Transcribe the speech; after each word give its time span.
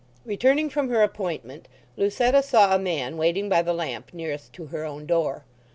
Returning 0.25 0.67
from 0.71 0.89
her 0.89 1.03
appointment 1.03 1.67
Lucetta 1.95 2.41
saw 2.41 2.73
a 2.73 2.79
man 2.79 3.17
waiting 3.17 3.49
by 3.49 3.61
the 3.61 3.71
lamp 3.71 4.15
nearest 4.15 4.51
to 4.53 4.65
her 4.73 4.83
own 4.83 5.05
door. 5.05 5.45